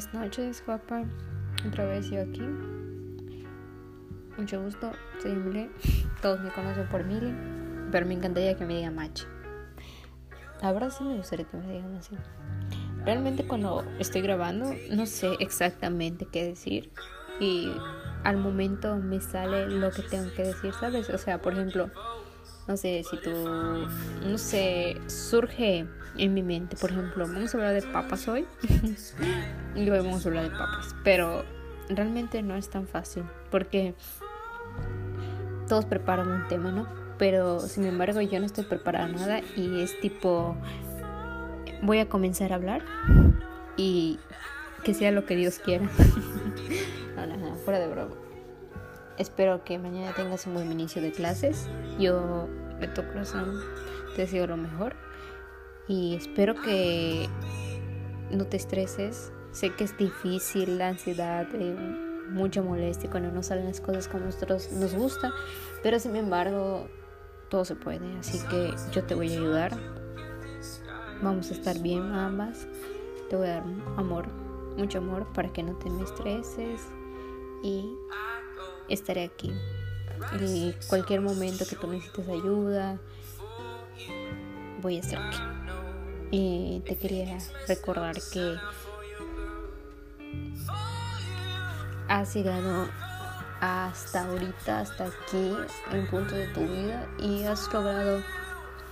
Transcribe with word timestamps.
Buenas 0.00 0.14
noches, 0.14 0.62
guapa. 0.64 1.04
Otra 1.68 1.84
vez 1.84 2.08
yo 2.08 2.22
aquí. 2.22 2.40
Mucho 4.38 4.62
gusto, 4.62 4.92
soy. 5.20 5.70
Todos 6.22 6.40
me 6.40 6.50
conocen 6.52 6.88
por 6.88 7.02
Emily, 7.02 7.34
pero 7.92 8.06
me 8.06 8.14
encantaría 8.14 8.56
que 8.56 8.64
me 8.64 8.76
digan 8.76 8.94
Machi. 8.94 9.26
La 10.62 10.72
verdad 10.72 10.88
sí 10.88 11.04
me 11.04 11.18
gustaría 11.18 11.44
que 11.44 11.58
me 11.58 11.70
digan 11.70 11.96
así. 11.96 12.16
Realmente 13.04 13.46
cuando 13.46 13.84
estoy 13.98 14.22
grabando 14.22 14.72
no 14.90 15.04
sé 15.04 15.32
exactamente 15.38 16.26
qué 16.32 16.46
decir 16.46 16.90
y 17.38 17.70
al 18.24 18.38
momento 18.38 18.96
me 18.96 19.20
sale 19.20 19.68
lo 19.68 19.90
que 19.90 20.00
tengo 20.00 20.32
que 20.32 20.44
decir, 20.44 20.72
¿sabes? 20.72 21.10
O 21.10 21.18
sea, 21.18 21.42
por 21.42 21.52
ejemplo, 21.52 21.90
no 22.66 22.76
sé, 22.76 23.02
si 23.08 23.16
tú, 23.18 23.30
no 23.30 24.38
sé, 24.38 25.00
surge 25.06 25.86
en 26.16 26.34
mi 26.34 26.42
mente, 26.42 26.76
por 26.76 26.90
ejemplo, 26.90 27.26
vamos 27.26 27.54
a 27.54 27.58
hablar 27.58 27.74
de 27.74 27.82
papas 27.82 28.28
hoy 28.28 28.46
y 29.74 29.88
hoy 29.88 29.98
vamos 29.98 30.24
a 30.24 30.28
hablar 30.28 30.44
de 30.44 30.50
papas, 30.50 30.94
pero 31.04 31.44
realmente 31.88 32.42
no 32.42 32.56
es 32.56 32.68
tan 32.68 32.86
fácil 32.86 33.24
porque 33.50 33.94
todos 35.68 35.84
preparan 35.84 36.28
un 36.28 36.48
tema, 36.48 36.70
¿no? 36.70 36.88
Pero 37.18 37.60
sin 37.60 37.84
embargo 37.86 38.20
yo 38.20 38.40
no 38.40 38.46
estoy 38.46 38.64
preparada 38.64 39.08
nada 39.08 39.40
y 39.56 39.82
es 39.82 39.98
tipo, 40.00 40.56
voy 41.82 41.98
a 41.98 42.08
comenzar 42.08 42.52
a 42.52 42.56
hablar 42.56 42.82
y 43.76 44.18
que 44.84 44.94
sea 44.94 45.10
lo 45.10 45.26
que 45.26 45.36
Dios 45.36 45.58
quiera. 45.58 45.88
no, 47.16 47.54
fuera 47.56 47.78
de 47.78 47.88
broma. 47.88 48.14
Espero 49.20 49.62
que 49.64 49.78
mañana 49.78 50.14
tengas 50.14 50.46
un 50.46 50.54
buen 50.54 50.72
inicio 50.72 51.02
de 51.02 51.12
clases. 51.12 51.68
Yo, 51.98 52.48
de 52.80 52.88
tu 52.88 53.06
corazón, 53.06 53.60
te 54.16 54.22
deseo 54.22 54.46
lo 54.46 54.56
mejor. 54.56 54.96
Y 55.86 56.14
espero 56.14 56.54
que 56.54 57.28
no 58.30 58.46
te 58.46 58.56
estreses. 58.56 59.30
Sé 59.52 59.74
que 59.74 59.84
es 59.84 59.94
difícil 59.98 60.78
la 60.78 60.88
ansiedad, 60.88 61.46
eh, 61.52 61.76
mucha 62.30 62.62
molestia 62.62 63.10
cuando 63.10 63.30
no 63.30 63.42
salen 63.42 63.66
las 63.66 63.82
cosas 63.82 64.08
como 64.08 64.24
nosotros 64.24 64.72
nos 64.72 64.94
gusta. 64.94 65.34
Pero 65.82 65.98
sin 65.98 66.16
embargo, 66.16 66.88
todo 67.50 67.66
se 67.66 67.76
puede. 67.76 68.16
Así 68.16 68.40
que 68.48 68.72
yo 68.90 69.04
te 69.04 69.14
voy 69.14 69.34
a 69.34 69.36
ayudar. 69.36 69.76
Vamos 71.20 71.50
a 71.50 71.52
estar 71.52 71.78
bien 71.78 72.10
ambas. 72.14 72.66
Te 73.28 73.36
voy 73.36 73.48
a 73.48 73.56
dar 73.56 73.64
amor, 73.98 74.28
mucho 74.78 74.96
amor 74.96 75.30
para 75.34 75.52
que 75.52 75.62
no 75.62 75.76
te 75.76 75.90
me 75.90 76.04
estreses. 76.04 76.88
Y 77.62 77.84
estaré 78.90 79.24
aquí. 79.24 79.52
Y 80.40 80.74
cualquier 80.88 81.20
momento 81.20 81.64
que 81.66 81.76
tú 81.76 81.86
necesites 81.86 82.28
ayuda, 82.28 82.98
voy 84.82 84.96
a 84.96 85.00
estar 85.00 85.22
aquí. 85.22 85.38
Y 86.30 86.82
te 86.86 86.96
quería 86.96 87.38
recordar 87.66 88.16
que 88.32 88.56
has 92.08 92.34
llegado 92.34 92.88
hasta 93.60 94.26
ahorita, 94.26 94.80
hasta 94.80 95.04
aquí, 95.06 95.54
en 95.92 96.06
punto 96.08 96.34
de 96.34 96.46
tu 96.48 96.60
vida 96.60 97.06
y 97.18 97.44
has 97.44 97.72
logrado 97.72 98.22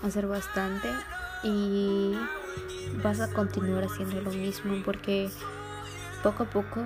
hacer 0.03 0.27
bastante 0.27 0.89
y 1.43 2.15
vas 3.03 3.21
a 3.21 3.33
continuar 3.33 3.85
haciendo 3.85 4.21
lo 4.21 4.31
mismo 4.31 4.83
porque 4.85 5.31
poco 6.23 6.43
a 6.45 6.47
poco 6.51 6.83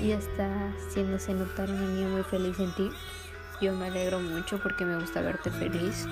y 0.00 0.12
está 0.12 0.72
haciéndose 0.72 1.34
notar 1.34 1.70
una 1.70 1.86
niña 1.86 2.08
muy 2.08 2.22
feliz 2.22 2.58
en 2.58 2.74
ti. 2.74 2.90
Yo 3.60 3.72
me 3.72 3.86
alegro 3.86 4.20
mucho 4.20 4.58
porque 4.62 4.84
me 4.84 4.98
gusta 4.98 5.20
verte 5.20 5.50
feliz. 5.50 6.06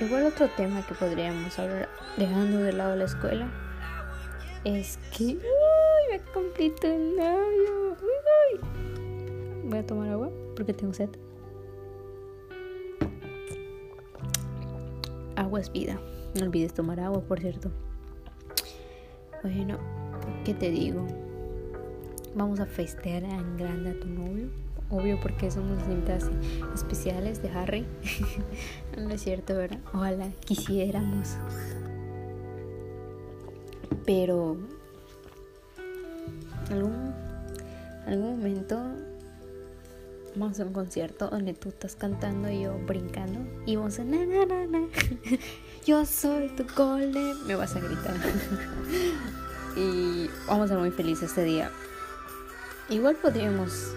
Igual 0.00 0.26
otro 0.26 0.48
tema 0.56 0.84
que 0.86 0.94
podríamos 0.94 1.58
hablar 1.58 1.88
dejando 2.16 2.58
de 2.58 2.72
lado 2.72 2.96
la 2.96 3.04
escuela 3.04 3.48
es 4.64 4.98
que 5.16 5.24
uy, 5.24 6.10
me 6.10 6.20
completo 6.32 6.86
el 6.86 7.16
labio. 7.16 7.96
Voy 9.64 9.78
a 9.78 9.86
tomar 9.86 10.08
agua 10.10 10.30
porque 10.56 10.74
tengo 10.74 10.92
sed. 10.92 11.10
Agua 15.36 15.60
es 15.60 15.70
vida. 15.70 16.00
No 16.34 16.46
olvides 16.46 16.74
tomar 16.74 17.00
agua, 17.00 17.20
por 17.22 17.40
cierto. 17.40 17.70
Bueno, 19.42 19.78
¿qué 20.44 20.54
te 20.54 20.70
digo? 20.70 21.06
Vamos 22.34 22.58
a 22.60 22.66
festear 22.66 23.22
en 23.22 23.56
grande 23.56 23.90
a 23.90 24.00
tu 24.00 24.08
novio. 24.08 24.48
Obvio 24.90 25.20
porque 25.20 25.50
somos 25.50 25.82
invitadas 25.88 26.30
especiales 26.74 27.42
de 27.42 27.50
Harry. 27.50 27.86
no 28.98 29.10
es 29.10 29.22
cierto, 29.22 29.54
¿verdad? 29.54 29.78
Ojalá 29.92 30.28
quisiéramos. 30.44 31.36
Pero 34.04 34.56
algún 36.70 37.14
algún 38.06 38.36
momento 38.36 38.82
vamos 40.36 40.58
a 40.60 40.64
un 40.64 40.72
concierto 40.72 41.28
donde 41.28 41.54
tú 41.54 41.68
estás 41.68 41.94
cantando 41.94 42.50
y 42.50 42.62
yo 42.62 42.76
brincando 42.86 43.40
y 43.66 43.76
vamos 43.76 43.98
a 43.98 44.04
na 44.04 44.26
na 44.26 44.44
na 44.44 44.66
na 44.66 44.88
yo 45.86 46.04
soy 46.04 46.48
tu 46.50 46.64
golem 46.76 47.36
me 47.46 47.54
vas 47.54 47.76
a 47.76 47.80
gritar 47.80 48.16
y 49.76 50.28
vamos 50.46 50.66
a 50.66 50.68
ser 50.68 50.78
muy 50.78 50.90
felices 50.90 51.30
este 51.30 51.44
día 51.44 51.70
Igual 52.88 53.16
podríamos. 53.16 53.94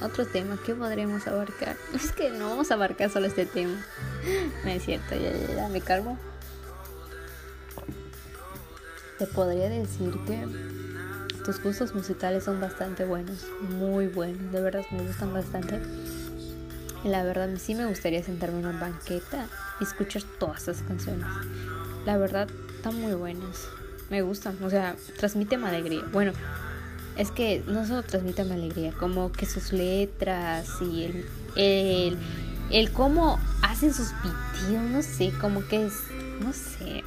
Otro 0.00 0.24
tema 0.26 0.58
que 0.64 0.74
podríamos 0.74 1.26
abarcar. 1.26 1.76
Es 1.94 2.12
que 2.12 2.30
no 2.30 2.48
vamos 2.48 2.70
a 2.70 2.74
abarcar 2.74 3.10
solo 3.10 3.26
este 3.26 3.46
tema. 3.46 3.74
No 4.64 4.70
es 4.70 4.84
cierto, 4.84 5.14
ya, 5.14 5.32
ya, 5.32 5.54
ya, 5.54 5.68
me 5.68 5.80
calmo. 5.80 6.18
Te 9.18 9.26
podría 9.26 9.68
decir 9.68 10.12
que 10.26 10.46
tus 11.44 11.62
gustos 11.62 11.94
musicales 11.94 12.44
son 12.44 12.60
bastante 12.60 13.04
buenos, 13.04 13.46
muy 13.60 14.06
buenos, 14.06 14.52
de 14.52 14.60
verdad 14.60 14.84
me 14.92 15.02
gustan 15.02 15.32
bastante. 15.32 15.80
La 17.04 17.24
verdad, 17.24 17.48
sí 17.58 17.74
me 17.74 17.86
gustaría 17.86 18.22
sentarme 18.22 18.60
en 18.60 18.66
una 18.66 18.78
banqueta 18.78 19.46
y 19.80 19.84
escuchar 19.84 20.22
todas 20.38 20.62
esas 20.62 20.82
canciones. 20.82 21.26
La 22.04 22.16
verdad, 22.16 22.48
están 22.76 23.00
muy 23.00 23.14
buenas, 23.14 23.66
me 24.10 24.22
gustan, 24.22 24.56
o 24.62 24.70
sea, 24.70 24.94
transmiten 25.16 25.64
alegría. 25.64 26.04
Bueno, 26.12 26.32
es 27.18 27.32
que 27.32 27.62
no 27.66 27.84
solo 27.84 28.04
transmiten 28.04 28.52
alegría, 28.52 28.92
como 28.92 29.32
que 29.32 29.44
sus 29.44 29.72
letras 29.72 30.68
y 30.80 31.04
el, 31.04 31.26
el, 31.56 32.18
el 32.70 32.92
cómo 32.92 33.40
hacen 33.60 33.92
sus 33.92 34.12
pitidos, 34.22 34.84
no 34.84 35.02
sé, 35.02 35.32
como 35.40 35.66
que 35.66 35.86
es, 35.86 35.94
no 36.40 36.52
sé, 36.52 37.02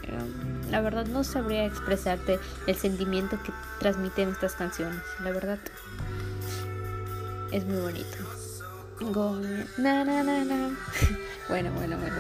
la 0.70 0.82
verdad 0.82 1.06
no 1.08 1.24
sabría 1.24 1.66
expresarte 1.66 2.40
el 2.68 2.76
sentimiento 2.76 3.42
que 3.42 3.54
transmiten 3.80 4.30
estas 4.30 4.54
canciones, 4.56 5.02
la 5.24 5.32
verdad 5.32 5.60
es 7.52 7.66
muy 7.66 7.78
bonito. 7.78 8.18
na, 9.78 10.04
na, 10.04 10.24
na, 10.24 10.78
bueno, 11.50 11.72
bueno, 11.72 11.98
bueno. 11.98 12.16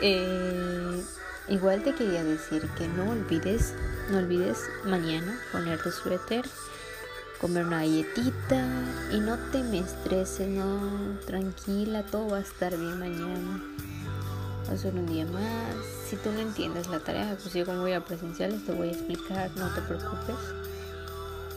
Eh, 0.00 1.02
igual 1.48 1.82
te 1.82 1.94
quería 1.94 2.24
decir 2.24 2.68
que 2.76 2.88
no 2.88 3.10
olvides 3.10 3.74
no 4.10 4.18
olvides 4.18 4.58
mañana 4.84 5.38
poner 5.50 5.82
tu 5.82 5.90
suéter, 5.90 6.44
comer 7.40 7.64
una 7.64 7.78
galletita 7.78 8.62
y 9.12 9.18
no 9.18 9.38
te 9.50 9.62
me 9.62 9.78
estreses, 9.78 10.46
no, 10.46 11.18
tranquila, 11.26 12.02
todo 12.02 12.28
va 12.28 12.38
a 12.38 12.40
estar 12.40 12.76
bien 12.76 12.98
mañana. 12.98 13.62
Va 14.68 14.74
a 14.74 14.76
ser 14.76 14.94
un 14.94 15.06
día 15.06 15.24
más. 15.26 15.76
Si 16.06 16.16
tú 16.16 16.30
no 16.32 16.40
entiendes 16.40 16.88
la 16.88 17.00
tarea, 17.00 17.36
pues 17.40 17.54
yo 17.54 17.64
como 17.64 17.80
voy 17.80 17.92
a 17.92 18.04
presenciales 18.04 18.64
te 18.66 18.72
voy 18.72 18.88
a 18.88 18.92
explicar, 18.92 19.50
no 19.56 19.72
te 19.74 19.80
preocupes. 19.80 20.36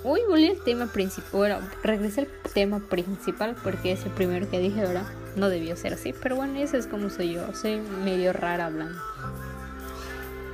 Uy, 0.04 0.22
volví 0.28 0.50
al 0.50 0.64
tema 0.64 0.88
principal. 0.88 1.30
Bueno, 1.34 1.60
regresé 1.84 2.22
al 2.22 2.52
tema 2.54 2.80
principal 2.80 3.56
porque 3.62 3.92
es 3.92 4.06
el 4.06 4.12
primero 4.12 4.50
que 4.50 4.60
dije, 4.60 4.86
ahora 4.86 5.06
no 5.36 5.50
debió 5.50 5.76
ser 5.76 5.94
así. 5.94 6.14
Pero 6.14 6.38
bueno, 6.38 6.58
eso 6.60 6.78
es 6.78 6.88
como 6.88 7.10
soy 7.10 7.34
yo. 7.34 7.54
Soy 7.54 7.80
medio 7.80 8.32
rara 8.32 8.68
hablando. 8.68 9.00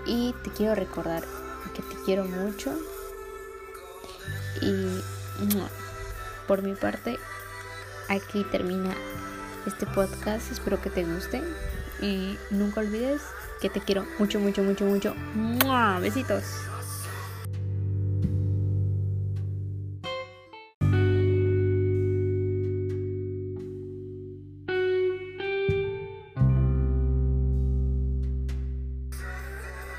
Y 0.05 0.33
te 0.43 0.51
quiero 0.51 0.75
recordar 0.75 1.23
que 1.73 1.81
te 1.81 1.95
quiero 2.05 2.25
mucho. 2.25 2.73
Y 4.61 5.01
por 6.47 6.61
mi 6.61 6.73
parte, 6.75 7.17
aquí 8.09 8.43
termina 8.51 8.93
este 9.65 9.85
podcast. 9.85 10.51
Espero 10.51 10.81
que 10.81 10.89
te 10.89 11.03
guste. 11.03 11.41
Y 12.01 12.37
nunca 12.49 12.81
olvides 12.81 13.21
que 13.61 13.69
te 13.69 13.79
quiero 13.79 14.05
mucho, 14.19 14.39
mucho, 14.39 14.61
mucho, 14.61 14.85
mucho. 14.85 15.15
Besitos. 16.01 16.43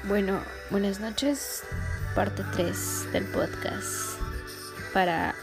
Bueno, 0.06 0.38
buenas 0.70 1.00
noches, 1.00 1.62
parte 2.14 2.44
3 2.52 3.12
del 3.12 3.24
podcast 3.24 4.18
para 4.92 5.34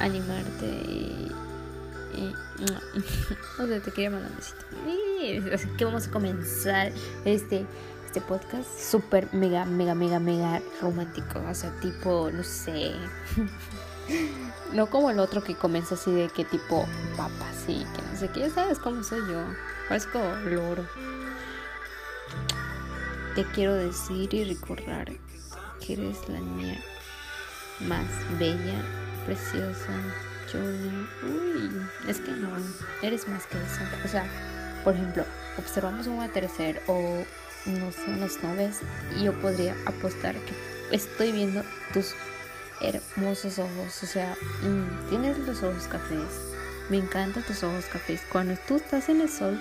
animarte 0.00 0.66
y, 0.66 1.32
no 3.58 3.66
sé, 3.68 3.80
te 3.80 3.92
quería 3.92 4.10
mandar 4.10 4.32
un 4.32 4.36
besito. 4.36 5.54
Así 5.54 5.68
que 5.76 5.84
vamos 5.84 6.08
a 6.08 6.10
comenzar 6.10 6.90
este 7.24 7.66
este 8.10 8.20
podcast 8.20 8.68
súper 8.68 9.32
mega, 9.32 9.64
mega, 9.64 9.94
mega, 9.94 10.18
mega 10.18 10.60
romántico. 10.82 11.40
O 11.48 11.54
sea, 11.54 11.70
tipo, 11.78 12.32
no 12.32 12.42
sé. 12.42 12.90
no 14.72 14.86
como 14.86 15.10
el 15.10 15.20
otro 15.20 15.44
que 15.44 15.54
comienza 15.54 15.94
así 15.94 16.10
de 16.12 16.28
que 16.28 16.44
tipo 16.44 16.88
papas 17.16 17.68
y 17.68 17.84
que 17.84 18.02
no 18.10 18.18
sé 18.18 18.28
qué. 18.30 18.40
Ya 18.40 18.50
sabes 18.50 18.80
cómo 18.80 19.04
soy 19.04 19.20
yo. 19.30 19.44
Parezco 19.88 20.18
loro. 20.44 20.84
Te 23.34 23.44
quiero 23.44 23.74
decir 23.74 24.32
y 24.34 24.44
recordar 24.44 25.12
que 25.80 25.92
eres 25.92 26.28
la 26.28 26.40
niña 26.40 26.78
más 27.80 28.06
bella, 28.38 28.82
preciosa, 29.24 29.92
chula. 30.50 31.08
Uy, 31.22 31.70
es 32.08 32.18
que 32.18 32.32
no, 32.32 32.50
eres 33.02 33.28
más 33.28 33.46
que 33.46 33.56
eso. 33.56 33.82
O 34.04 34.08
sea, 34.08 34.24
por 34.82 34.94
ejemplo, 34.94 35.24
observamos 35.58 36.08
un 36.08 36.20
atardecer 36.20 36.82
o 36.88 37.24
no 37.66 37.92
sé, 37.92 38.04
unas 38.08 38.42
nubes 38.42 38.80
y 39.16 39.24
yo 39.24 39.40
podría 39.40 39.76
apostar 39.86 40.34
que 40.34 40.54
estoy 40.90 41.30
viendo 41.30 41.62
tus 41.92 42.14
hermosos 42.80 43.58
ojos. 43.58 44.02
O 44.02 44.06
sea, 44.06 44.36
mm, 44.62 45.08
tienes 45.08 45.38
los 45.38 45.62
ojos 45.62 45.86
cafés. 45.86 46.50
Me 46.88 46.96
encantan 46.96 47.44
tus 47.44 47.62
ojos 47.62 47.84
cafés. 47.84 48.22
Cuando 48.32 48.58
tú 48.66 48.76
estás 48.76 49.08
en 49.08 49.20
el 49.20 49.28
sol, 49.28 49.56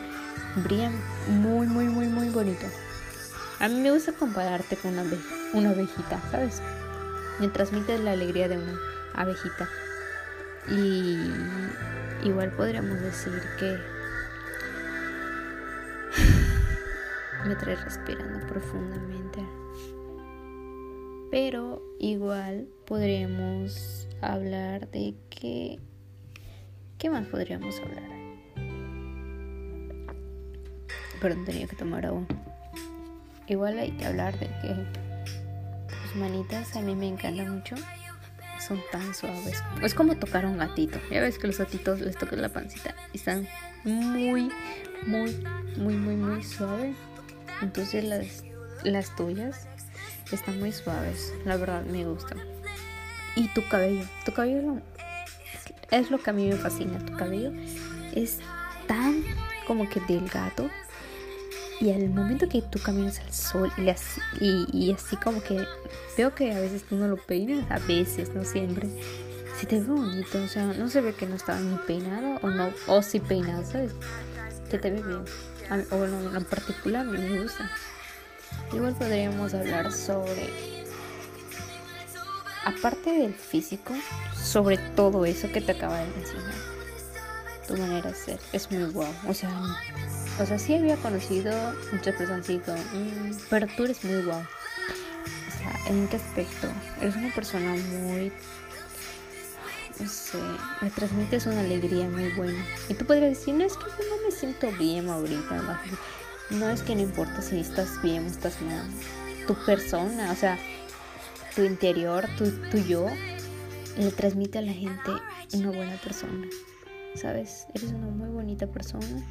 brillan 0.63 0.93
muy, 1.27 1.67
muy, 1.67 1.85
muy, 1.85 2.07
muy 2.07 2.29
bonito. 2.29 2.65
A 3.59 3.67
mí 3.67 3.75
me 3.75 3.91
gusta 3.91 4.13
compararte 4.13 4.77
con 4.77 4.97
una, 4.97 5.03
una 5.53 5.71
abejita, 5.71 6.21
¿sabes? 6.31 6.61
Me 7.41 7.49
transmites 7.49 7.99
la 7.99 8.13
alegría 8.13 8.47
de 8.47 8.57
una 8.57 8.79
abejita. 9.13 9.67
Y 10.69 11.29
igual 12.23 12.51
podríamos 12.51 13.01
decir 13.01 13.41
que 13.59 13.77
me 17.47 17.55
trae 17.55 17.75
respirando 17.75 18.47
profundamente. 18.47 19.45
Pero 21.29 21.81
igual 21.99 22.69
podríamos 22.85 24.07
hablar 24.21 24.89
de 24.89 25.15
que... 25.29 25.79
¿Qué 26.97 27.09
más 27.09 27.27
podríamos 27.27 27.77
hablar? 27.81 28.09
Perdón, 31.19 31.43
tenía 31.43 31.67
que 31.67 31.75
tomar 31.75 32.05
agua. 32.05 32.25
Igual 33.49 33.79
hay 33.79 33.91
que 33.91 34.05
hablar 34.05 34.37
de 34.37 34.45
que 34.61 34.75
tus 35.87 36.15
manitas 36.15 36.75
a 36.75 36.81
mí 36.81 36.95
me 36.95 37.07
encantan 37.07 37.55
mucho. 37.55 37.75
Son 38.59 38.79
tan 38.91 39.15
suaves. 39.15 39.63
Es 39.81 39.95
como 39.95 40.15
tocar 40.17 40.45
a 40.45 40.49
un 40.49 40.59
gatito. 40.59 40.99
Ya 41.09 41.21
ves 41.21 41.39
que 41.39 41.47
los 41.47 41.57
gatitos 41.57 41.99
les 41.99 42.15
tocan 42.15 42.43
la 42.43 42.49
pancita 42.49 42.93
y 43.11 43.17
están 43.17 43.47
muy, 43.83 44.51
muy, 45.07 45.33
muy, 45.77 45.95
muy, 45.95 46.15
muy 46.15 46.43
suaves. 46.43 46.95
Entonces 47.63 48.03
las, 48.03 48.43
las 48.83 49.15
tuyas 49.15 49.67
están 50.31 50.59
muy 50.59 50.71
suaves. 50.71 51.33
La 51.43 51.57
verdad 51.57 51.83
me 51.85 52.05
gusta. 52.05 52.35
Y 53.35 53.47
tu 53.47 53.67
cabello. 53.67 54.05
Tu 54.25 54.33
cabello 54.33 54.81
es 55.89 56.11
lo 56.11 56.19
que 56.19 56.29
a 56.29 56.33
mí 56.33 56.47
me 56.47 56.55
fascina. 56.55 56.99
Tu 56.99 57.13
cabello 57.13 57.51
es 58.13 58.39
tan 58.87 59.23
como 59.65 59.89
que 59.89 60.01
delgado. 60.01 60.69
Y 61.79 61.91
al 61.91 62.09
momento 62.09 62.49
que 62.49 62.61
tú 62.61 62.79
caminas 62.79 63.19
al 63.19 63.33
sol 63.33 63.71
y 63.77 63.89
así, 63.89 64.21
y, 64.41 64.91
así 64.91 65.15
como 65.15 65.41
que 65.41 65.65
veo 66.17 66.35
que 66.35 66.51
a 66.51 66.59
veces 66.59 66.83
tú 66.83 66.95
no 66.97 67.07
lo 67.07 67.15
peinas, 67.15 67.69
a 67.71 67.79
veces, 67.79 68.33
no 68.35 68.43
siempre. 68.43 68.89
Si 69.57 69.65
te 69.65 69.79
ve 69.79 69.85
bonito, 69.85 70.43
o 70.43 70.47
sea, 70.47 70.65
no 70.65 70.89
se 70.89 71.01
ve 71.01 71.13
que 71.13 71.25
no 71.25 71.35
estaba 71.35 71.59
ni 71.59 71.75
peinado 71.77 72.39
o 72.41 72.49
no, 72.49 72.69
o 72.87 73.01
si 73.01 73.19
peinado, 73.19 73.65
¿sabes? 73.65 73.93
Que 74.69 74.77
te 74.77 74.91
ve 74.91 75.01
bien 75.01 75.23
o 75.91 75.97
bueno, 75.97 76.35
en 76.35 76.45
particular 76.45 77.05
a 77.05 77.09
mí 77.09 77.17
me 77.17 77.43
gusta. 77.43 77.69
Igual 78.73 78.95
podríamos 78.95 79.53
hablar 79.53 79.91
sobre, 79.91 80.49
aparte 82.65 83.11
del 83.11 83.33
físico, 83.33 83.93
sobre 84.35 84.77
todo 84.77 85.25
eso 85.25 85.51
que 85.51 85.61
te 85.61 85.73
acaba 85.73 85.99
de 85.99 86.07
mencionar. 86.07 86.55
Tu 87.67 87.77
manera 87.77 88.09
de 88.09 88.15
ser 88.15 88.39
es 88.51 88.71
muy 88.71 88.83
guau. 88.91 89.13
O 89.27 89.33
sea, 89.33 89.51
o 90.39 90.45
sea, 90.45 90.57
sí 90.57 90.75
había 90.75 90.95
conocido 90.97 91.51
muchas 91.91 92.15
personas 92.15 92.47
mm, 92.47 93.31
pero 93.49 93.67
tú 93.75 93.83
eres 93.83 94.03
muy 94.03 94.23
guau. 94.23 94.39
O 94.39 95.61
sea, 95.61 95.79
¿en 95.87 96.07
qué 96.07 96.15
aspecto? 96.15 96.67
Eres 97.01 97.15
una 97.15 97.33
persona 97.33 97.75
muy 97.75 98.31
no 99.99 100.07
sé, 100.07 100.37
me 100.81 100.89
transmites 100.89 101.45
una 101.45 101.59
alegría 101.59 102.07
muy 102.07 102.29
buena. 102.31 102.63
Y 102.87 102.93
tú 102.93 103.05
podrías 103.05 103.37
decir, 103.37 103.53
no 103.53 103.65
es 103.65 103.75
que 103.75 103.83
yo 103.83 104.09
no 104.09 104.23
me 104.25 104.31
siento 104.31 104.71
bien 104.77 105.09
ahorita, 105.09 105.81
no 106.51 106.69
es 106.69 106.81
que 106.83 106.95
no 106.95 107.01
importa 107.01 107.41
si 107.41 107.59
estás 107.59 108.01
bien 108.01 108.23
o 108.23 108.27
estás 108.27 108.61
mal. 108.61 108.85
Tu 109.45 109.55
persona, 109.65 110.31
o 110.31 110.35
sea, 110.35 110.57
tu 111.55 111.63
interior, 111.63 112.27
tu, 112.37 112.49
tu 112.69 112.77
yo, 112.77 113.07
le 113.97 114.11
transmite 114.11 114.59
a 114.59 114.61
la 114.61 114.73
gente 114.73 115.11
una 115.53 115.71
buena 115.71 115.95
persona. 115.97 116.47
¿Sabes? 117.15 117.65
Eres 117.73 117.91
una 117.91 118.07
muy 118.07 118.29
bonita 118.29 118.67
persona, 118.67 119.25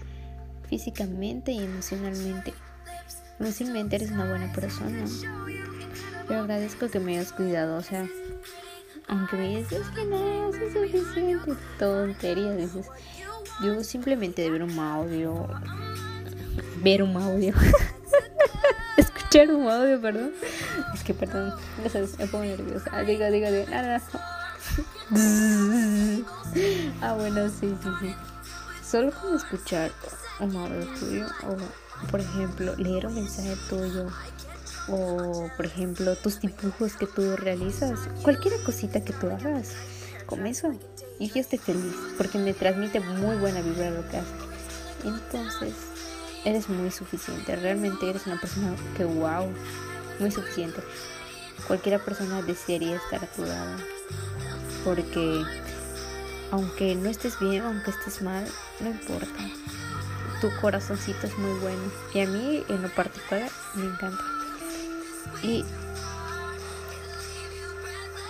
físicamente 0.69 1.53
y 1.53 1.65
emocionalmente. 1.65 2.55
Emocionalmente 3.39 3.97
eres 3.97 4.11
una 4.11 4.29
buena 4.29 4.53
persona. 4.53 5.05
Yo 6.29 6.41
agradezco 6.41 6.89
que 6.89 7.01
me 7.01 7.19
hayas 7.19 7.33
cuidado, 7.33 7.77
o 7.77 7.83
sea, 7.83 8.07
aunque 9.07 9.37
me 9.37 9.57
dices 9.57 9.87
que 9.95 10.05
no, 10.05 10.51
es 10.51 10.73
suficiente. 10.73 11.53
Tontería, 11.79 12.53
dices. 12.55 12.87
Yo 13.63 13.83
simplemente 13.83 14.43
de 14.43 14.51
ver 14.51 14.63
un 14.63 14.79
audio. 14.79 15.49
Ver 16.83 17.03
un 17.03 17.17
audio. 17.17 17.55
Escuchar 18.97 19.51
un 19.51 19.69
audio, 19.69 20.01
perdón. 20.01 20.33
Es 20.95 21.03
que, 21.03 21.15
perdón, 21.15 21.55
no 21.83 21.89
sabes, 21.89 22.19
me 22.19 22.27
pongo 22.27 22.45
nerviosa. 22.45 22.91
Ah, 22.93 23.03
diga, 23.03 23.31
diga, 23.31 23.51
diga. 23.51 23.71
Nada, 23.71 24.03
ah, 27.01 27.15
bueno, 27.15 27.49
sí, 27.49 27.75
sí, 27.83 27.89
sí. 28.01 28.15
Solo 28.91 29.11
con 29.11 29.37
escuchar 29.37 29.91
un 30.41 30.57
audio 30.57 30.87
tuyo 30.99 31.27
o, 31.47 32.09
por 32.11 32.21
ejemplo, 32.21 32.75
leer 32.77 33.07
un 33.07 33.17
mensaje 33.17 33.55
tuyo 33.69 34.07
o 34.89 35.51
por 35.59 35.67
ejemplo 35.67 36.17
tus 36.17 36.41
dibujos 36.41 36.95
que 36.95 37.07
tú 37.07 37.37
realizas, 37.37 38.09
cualquier 38.23 38.55
cosita 38.63 39.05
que 39.05 39.13
tú 39.13 39.27
hagas, 39.27 39.75
con 40.25 40.47
eso 40.47 40.73
y 41.19 41.29
yo 41.29 41.39
estoy 41.39 41.59
feliz 41.59 41.93
porque 42.17 42.39
me 42.39 42.55
transmite 42.55 43.01
muy 43.01 43.37
buena 43.37 43.61
vibra 43.61 43.91
lo 43.91 44.09
que 44.09 44.17
haces. 44.17 44.33
Entonces, 45.05 45.75
eres 46.47 46.71
muy 46.71 46.91
suficiente, 46.91 47.57
realmente 47.57 48.09
eres 48.09 48.27
una 48.27 48.41
persona 48.41 48.75
que 48.97 49.05
wow, 49.05 49.53
muy 50.19 50.31
suficiente. 50.31 50.81
Cualquiera 51.67 51.99
persona 51.99 52.41
desearía 52.41 52.97
estar 52.97 53.23
a 53.23 53.27
tu 53.27 53.45
lado 53.45 53.77
porque 54.83 55.45
aunque 56.51 56.95
no 56.95 57.11
estés 57.11 57.39
bien, 57.39 57.65
aunque 57.65 57.91
estés 57.91 58.23
mal, 58.23 58.47
no 58.81 58.91
importa. 58.91 59.45
Tu 60.41 60.55
corazoncito 60.61 61.27
es 61.27 61.37
muy 61.37 61.59
bueno 61.61 61.83
y 62.15 62.21
a 62.21 62.27
mí 62.27 62.65
en 62.69 62.83
lo 62.83 62.89
particular 62.91 63.51
me 63.75 63.87
encanta 63.87 64.23
y 65.43 65.65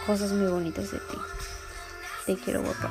cosas 0.06 0.32
muy 0.32 0.50
bonitas 0.50 0.90
de 0.90 0.98
ti. 0.98 1.18
Te 2.26 2.36
quiero, 2.36 2.62
guapa. 2.62 2.90